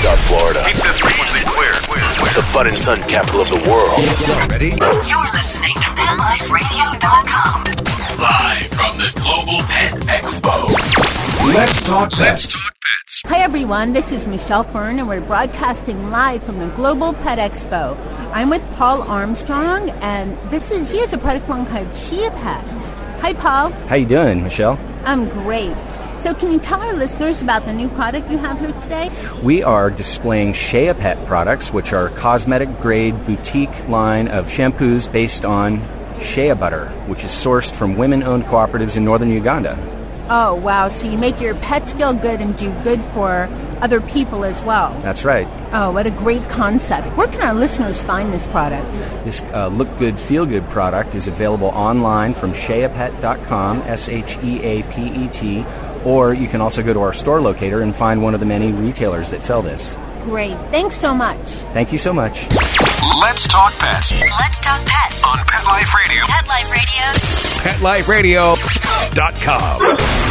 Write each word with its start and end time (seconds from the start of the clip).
South 0.00 0.18
Florida. 0.28 0.62
Keep 0.64 0.82
this 0.82 0.98
frequency 0.98 1.44
clear. 1.44 1.72
The 2.34 2.42
fun 2.42 2.66
and 2.66 2.78
sun 2.78 3.02
capital 3.02 3.42
of 3.42 3.50
the 3.50 3.56
world. 3.68 4.00
Ready? 4.50 4.70
You're 5.06 5.28
listening 5.34 5.74
to 5.74 5.88
PetLifeRadio.com. 5.92 7.64
Live 8.18 8.66
from 8.68 8.96
the 8.96 9.12
Global 9.22 9.58
Pet 9.68 9.92
Expo. 10.08 10.72
Let's 11.54 11.82
talk 11.84 12.12
pets. 12.12 12.56
Hi 13.26 13.40
everyone, 13.40 13.92
this 13.92 14.10
is 14.10 14.26
Michelle 14.26 14.62
Fern 14.62 14.98
and 15.00 15.06
we're 15.06 15.20
broadcasting 15.20 16.10
live 16.10 16.42
from 16.44 16.58
the 16.58 16.68
Global 16.68 17.12
Pet 17.12 17.38
Expo. 17.38 17.94
I'm 18.32 18.48
with 18.48 18.66
Paul 18.76 19.02
Armstrong 19.02 19.90
and 20.00 20.38
this 20.50 20.70
is 20.70 20.90
he 20.90 21.00
has 21.00 21.12
a 21.12 21.18
product 21.18 21.46
line 21.50 21.66
called 21.66 21.94
Shea 21.94 22.30
Pet. 22.30 22.64
Hi 23.20 23.34
Paul, 23.34 23.70
How 23.88 23.96
you 23.96 24.06
doing, 24.06 24.42
Michelle? 24.42 24.78
I'm 25.04 25.28
great. 25.28 25.76
So 26.20 26.34
can 26.34 26.52
you 26.52 26.58
tell 26.58 26.82
our 26.82 26.92
listeners 26.92 27.40
about 27.40 27.64
the 27.64 27.72
new 27.72 27.88
product 27.88 28.30
you 28.30 28.36
have 28.36 28.60
here 28.60 28.72
today? 28.72 29.10
We 29.42 29.62
are 29.62 29.88
displaying 29.90 30.52
Shea 30.52 30.92
Pet 30.92 31.26
products, 31.26 31.72
which 31.72 31.94
are 31.94 32.10
cosmetic 32.10 32.68
grade 32.80 33.14
boutique 33.24 33.88
line 33.88 34.28
of 34.28 34.46
shampoos 34.48 35.10
based 35.10 35.46
on 35.46 35.80
shea 36.20 36.52
butter, 36.52 36.90
which 37.06 37.24
is 37.24 37.30
sourced 37.30 37.74
from 37.74 37.96
women 37.96 38.22
owned 38.22 38.44
cooperatives 38.44 38.98
in 38.98 39.04
northern 39.06 39.30
Uganda. 39.30 39.78
Oh 40.28 40.56
wow, 40.56 40.88
so 40.88 41.10
you 41.10 41.16
make 41.16 41.40
your 41.40 41.54
pets 41.54 41.94
feel 41.94 42.12
good 42.12 42.42
and 42.42 42.54
do 42.54 42.70
good 42.82 43.02
for 43.14 43.48
other 43.82 44.00
people 44.00 44.44
as 44.44 44.62
well. 44.62 44.92
That's 45.00 45.24
right. 45.24 45.46
Oh, 45.72 45.90
what 45.92 46.06
a 46.06 46.10
great 46.10 46.42
concept. 46.48 47.06
Where 47.16 47.26
can 47.28 47.40
our 47.42 47.54
listeners 47.54 48.02
find 48.02 48.32
this 48.32 48.46
product? 48.46 48.90
This 49.24 49.40
uh, 49.54 49.68
look 49.68 49.88
good, 49.98 50.18
feel 50.18 50.46
good 50.46 50.68
product 50.68 51.14
is 51.14 51.28
available 51.28 51.68
online 51.68 52.34
from 52.34 52.52
sheapet.com, 52.52 53.78
S 53.82 54.08
H 54.08 54.38
E 54.42 54.62
A 54.62 54.82
P 54.84 55.08
E 55.24 55.28
T, 55.28 55.64
or 56.04 56.34
you 56.34 56.48
can 56.48 56.60
also 56.60 56.82
go 56.82 56.92
to 56.92 57.00
our 57.00 57.12
store 57.12 57.40
locator 57.40 57.82
and 57.82 57.94
find 57.94 58.22
one 58.22 58.34
of 58.34 58.40
the 58.40 58.46
many 58.46 58.72
retailers 58.72 59.30
that 59.30 59.42
sell 59.42 59.62
this. 59.62 59.96
Great. 60.24 60.56
Thanks 60.70 60.94
so 60.94 61.14
much. 61.14 61.38
Thank 61.72 61.92
you 61.92 61.98
so 61.98 62.12
much. 62.12 62.46
Let's 63.22 63.48
talk 63.48 63.72
pets 63.78 64.12
Let's 64.20 64.60
talk 64.60 64.84
pets. 64.86 65.24
on 65.24 65.38
Pet 65.46 65.64
Life 65.64 65.94
Radio. 65.94 66.24
Pet 66.26 66.46
Life 66.46 66.70
Radio. 68.08 68.54
PetLifeRadio.com. 68.54 70.29